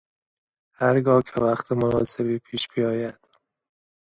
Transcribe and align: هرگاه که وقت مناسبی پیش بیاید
هرگاه 0.81 1.21
که 1.23 1.41
وقت 1.43 1.71
مناسبی 1.71 2.39
پیش 2.39 2.67
بیاید 2.73 3.29